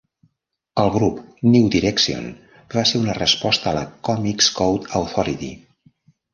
El 0.83 0.87
grup 0.95 1.19
"New 1.49 1.67
Direction" 1.75 2.25
va 2.77 2.87
ser 2.93 3.03
una 3.03 3.19
resposta 3.21 3.71
a 3.73 3.77
la 3.79 3.87
Comics 4.11 4.51
Code 4.59 4.93
Authority. 5.05 5.55